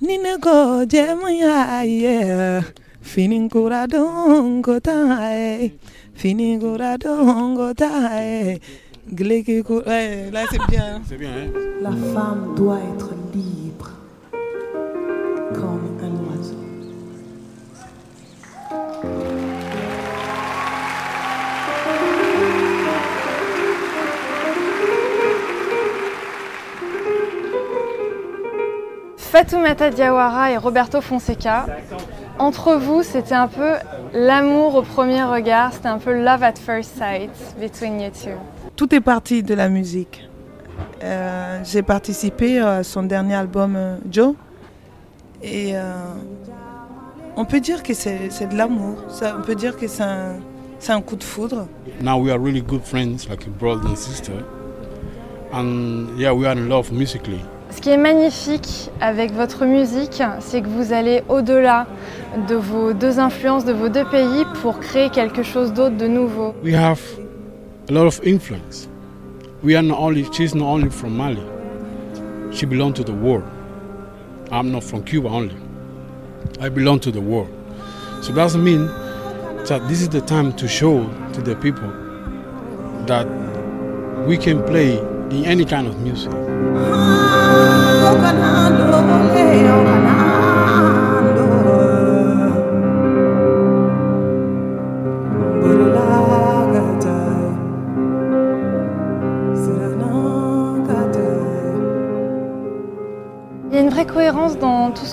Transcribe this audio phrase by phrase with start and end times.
[0.00, 2.62] Ninako jemaya yeah.
[3.00, 5.72] Fini kura dongo tae.
[6.14, 8.60] Fini kura dongo tae.
[9.86, 11.00] Ouais, là c'est bien.
[29.36, 31.66] Fatoumata Diawara et Roberto Fonseca.
[32.38, 33.72] Entre vous, c'était un peu
[34.14, 38.30] l'amour au premier regard, c'était un peu love at first sight between you two.
[38.76, 40.26] Tout est parti de la musique.
[41.04, 44.32] Euh, J'ai participé à son dernier album euh, Joe.
[45.42, 45.82] Et euh,
[47.36, 48.96] on peut dire que c'est de l'amour.
[49.22, 50.36] On peut dire que c'est un,
[50.78, 51.66] c'est un coup de foudre.
[52.00, 54.46] Now we are really good friends, like a brother and sister.
[55.52, 57.42] And yeah, we are in love musically.
[57.70, 61.86] Ce qui est magnifique avec votre musique, c'est que vous allez au-delà
[62.48, 66.54] de vos deux influences, de vos deux pays, pour créer quelque chose d'autre, de nouveau.
[66.62, 67.00] We have
[67.88, 68.88] a lot of influence.
[69.62, 71.42] We are not only, she's not only from Mali.
[72.52, 73.44] She belongs to the world.
[74.50, 75.56] I'm not from Cuba only.
[76.60, 77.48] I belong to the world.
[78.22, 78.86] So that doesn't mean
[79.66, 81.90] that this is the time to show to the people
[83.06, 83.26] that
[84.26, 84.98] we can play
[85.30, 86.32] in any kind of music.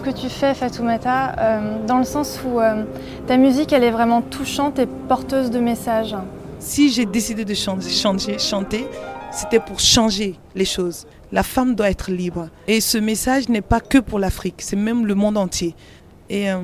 [0.04, 2.84] Que tu fais, Fatoumata, euh, dans le sens où euh,
[3.28, 6.16] ta musique, elle est vraiment touchante et porteuse de messages.
[6.60, 8.88] Si j'ai décidé de chan- changer, chanter,
[9.34, 11.08] c'était pour changer les choses.
[11.32, 12.50] La femme doit être libre.
[12.68, 15.76] Et ce message n'est pas que pour l'Afrique, c'est même le monde entier.
[16.30, 16.58] Et euh,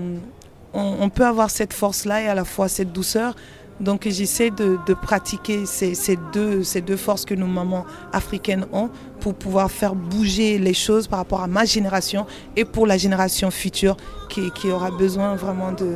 [0.74, 3.36] on, peut avoir cette force-là et à la fois cette douceur.
[3.80, 5.96] Donc j'essaie de, de pratiquer ces,
[6.34, 8.90] deux, ces deux forces que nos mamans africaines ont
[9.22, 12.26] pour pouvoir faire bouger les choses par rapport à ma génération
[12.58, 13.96] et pour la génération future
[14.30, 15.96] qui aura besoin vraiment de,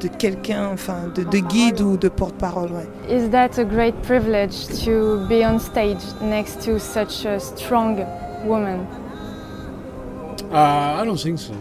[0.00, 2.70] de quelqu'un, enfin de, de guide ou de porte-parole.
[2.72, 2.88] ouais.
[3.08, 8.04] Is that a great privilege to be on stage next to such a strong
[8.44, 8.86] woman?
[10.52, 11.52] Uh, I don't think so.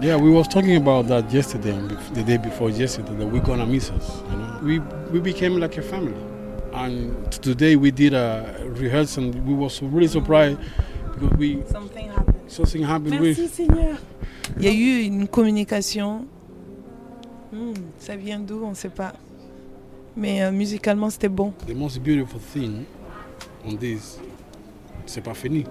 [0.00, 3.66] yeah, we was talking about that yesterday, and the day before yesterday, that we're gonna
[3.66, 4.22] miss us.
[4.30, 4.78] You know, we
[5.12, 6.16] we became like a family,
[6.72, 9.24] and today we did a rehearsal.
[9.24, 10.58] And we was really surprised
[11.14, 12.31] because we Something happened.
[12.52, 13.20] Something happened.
[13.20, 13.96] with Seigneur.
[14.58, 16.26] Il y a eu une communication.
[17.52, 19.12] Hmm, ça vient d'où On ne sait pas.
[20.16, 21.52] Mais euh, musicalement, c'était bon.
[21.66, 22.84] the most beautiful thing
[23.66, 24.18] on this.
[25.06, 25.64] C'est pas fini.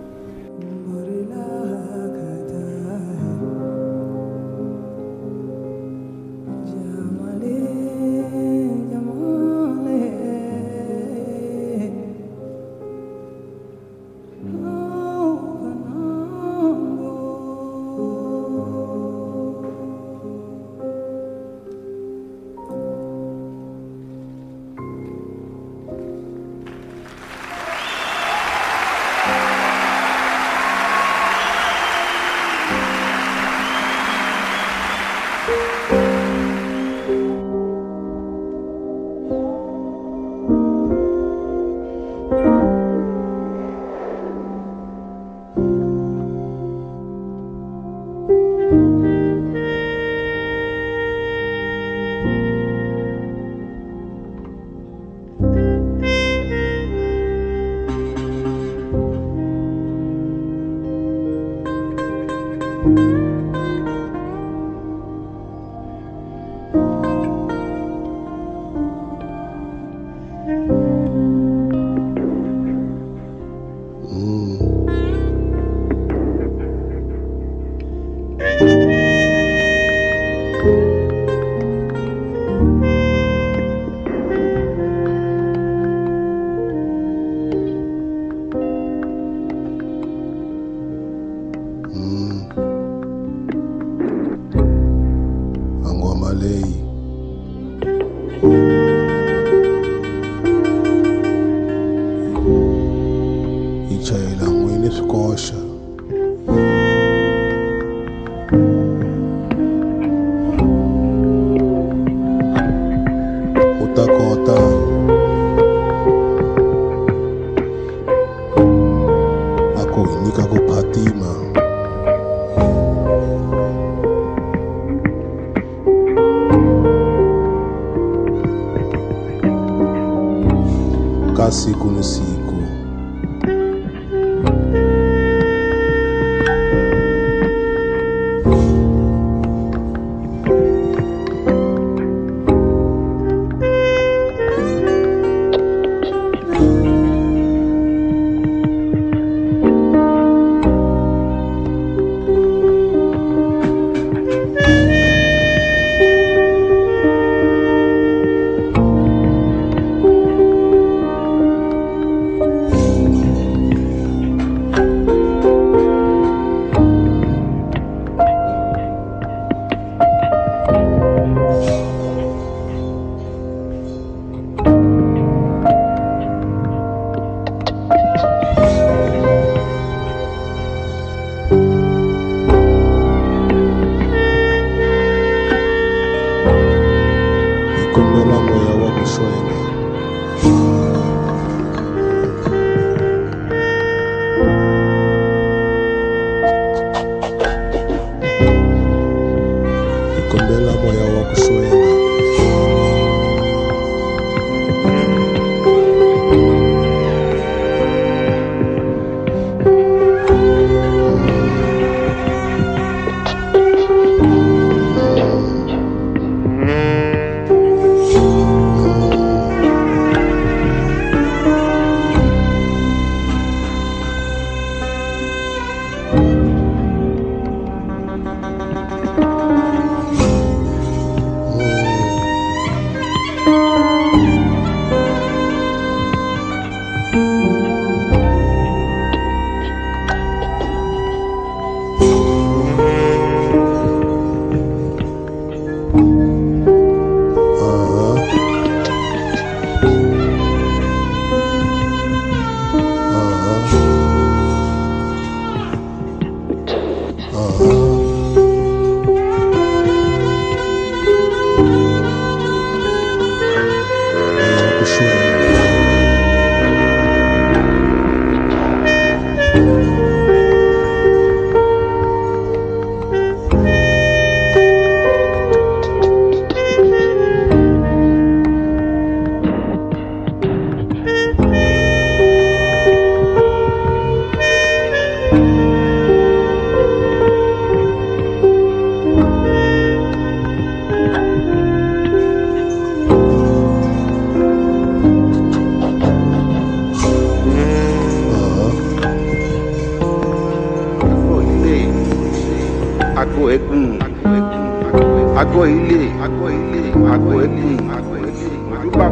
[189.22, 189.51] friend.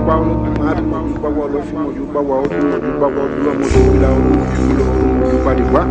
[0.07, 0.84] pawolo maadu
[1.19, 4.86] gbawaolo fi moju gbawaolo moju gbawaolo lọ moju gbila olu moju lọ
[5.19, 5.81] moju gbaliwa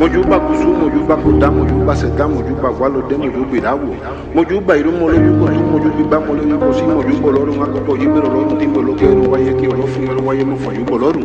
[0.00, 3.88] moju gbakusu moju gbakuda moju gbasẹda moju gbawalode moju gbirawo
[4.34, 8.66] moju gbayiru mọlọju moju moju gbigba mọlọju kosi moju gbọlọrun akọkọ yi gbẹrẹ lọrun ti
[8.66, 11.24] gbẹlọ kẹrù wáyé kí ọlọ fún ẹrù wáyé mọfọ yi gbọlọrun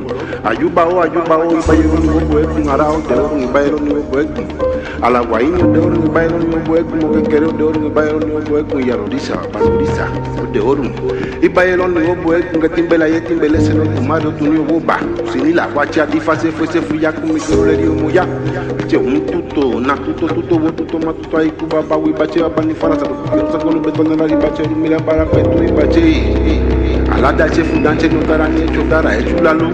[0.50, 4.46] àjùbáwò àjùbáwò ìbáyé lọnu gbogbo ẹkùn ara ọdẹ ọrùn ìbáyé lọnu gbogbo ẹkùn
[5.06, 8.54] alawa yi ni ọdẹ ọrùn ìbáyé lọnu gbogbo ẹkùn mọkẹkẹrẹ ọdẹ ọrùn ìbáyé lọnu gbogbo
[8.62, 10.06] ẹkùn yàrá òrìṣà àbálòrìṣà
[10.44, 10.90] ọdẹ ọrùn
[11.48, 14.54] ìbáyé lọnu gbogbo boye kun ka tembe la ye tembe le seno tuma do tunu
[14.54, 15.00] yo bo ba
[15.32, 18.10] sini la wa tia difa se fo se fu ya kumi kero le di o
[18.10, 18.26] ya
[18.88, 22.26] tse un tuto na tuto tuto wo tuto ma tuto ayi kuba ba wi ba
[22.28, 23.82] tse ba ni fara sa ko kuyo sa ko lu
[24.16, 26.02] la ri ba tse ri mi la bara pe tu ri ba tse
[27.12, 29.70] alada tse fu dan tse dara ni tso dara e la lu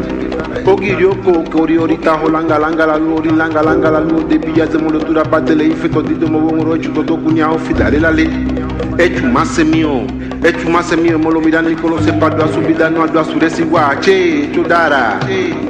[0.63, 2.57] kogi ri o ko kori ori ta ho langa
[2.97, 6.51] lu ori langa lu o debi ya zemolo tura patele ife tɔ di domo wo
[6.57, 8.66] ŋoro etsu tɔ to kunya o fi da re la le
[8.97, 10.07] etumasemi o
[10.43, 15.19] etumasemi o molomidani kolose padu asubidanu adu asuresiwa ache etsodara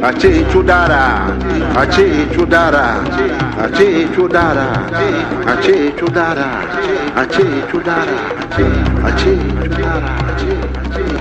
[0.03, 1.01] ache etsodara
[1.81, 2.85] ache etsodara
[3.63, 4.67] ache etsodara
[5.51, 6.47] ache etsodara
[7.17, 8.15] ache etsodara
[9.05, 10.11] ache etsodara
[10.67, 11.16] ache etsodara.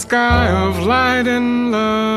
[0.00, 2.09] sky of light and love.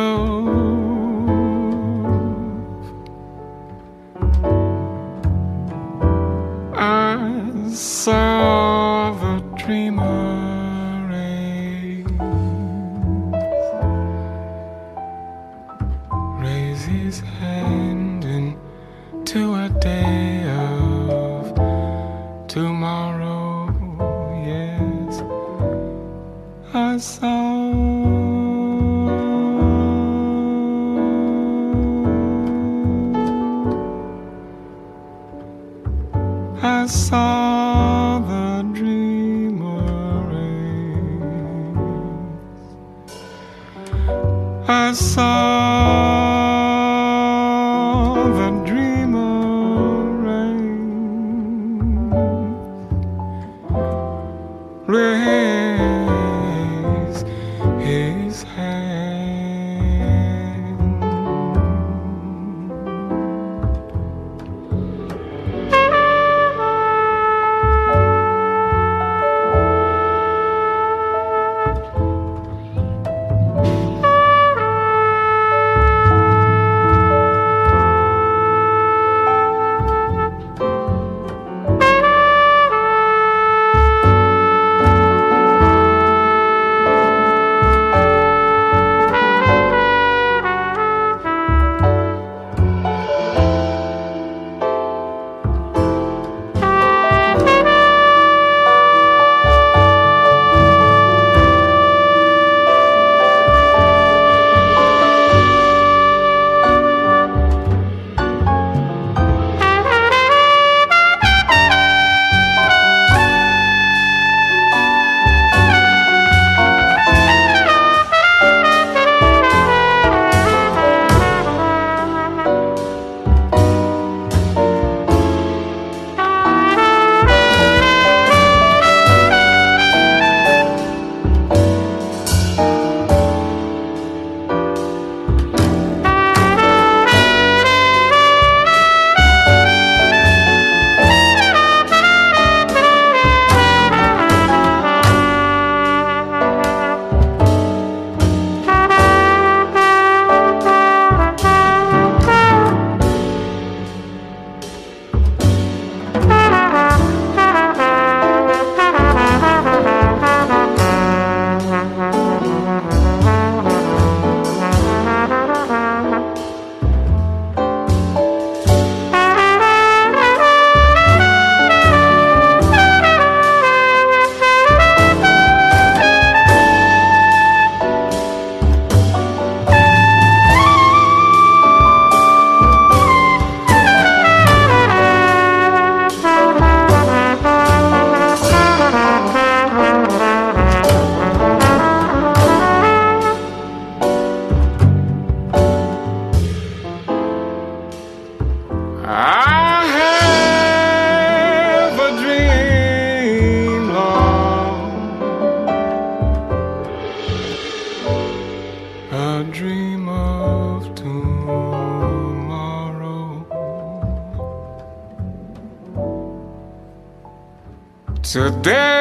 [218.33, 218.92] Today